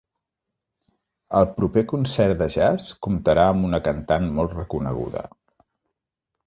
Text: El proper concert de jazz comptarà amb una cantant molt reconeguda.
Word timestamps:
El 1.39 1.45
proper 1.59 1.83
concert 1.93 2.39
de 2.41 2.47
jazz 2.55 2.89
comptarà 3.09 3.47
amb 3.53 3.69
una 3.71 3.83
cantant 3.91 4.29
molt 4.41 4.61
reconeguda. 4.63 5.27